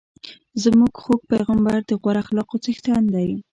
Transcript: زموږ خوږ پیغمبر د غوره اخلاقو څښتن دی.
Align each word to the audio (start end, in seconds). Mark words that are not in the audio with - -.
زموږ 0.63 0.93
خوږ 1.03 1.21
پیغمبر 1.31 1.77
د 1.85 1.91
غوره 2.01 2.19
اخلاقو 2.23 2.55
څښتن 2.63 3.03
دی. 3.15 3.29